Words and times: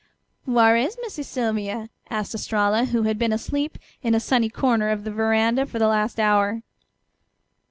"Whar' 0.47 0.77
is 0.77 0.97
Missy 1.03 1.21
Sylvia?" 1.21 1.91
asked 2.09 2.33
Estralla, 2.33 2.85
who 2.85 3.03
had 3.03 3.19
been 3.19 3.31
asleep 3.31 3.77
in 4.01 4.15
a 4.15 4.19
sunny 4.19 4.49
corner 4.49 4.89
of 4.89 5.03
the 5.03 5.11
veranda 5.11 5.67
for 5.67 5.77
the 5.77 5.85
last 5.87 6.19
hour. 6.19 6.63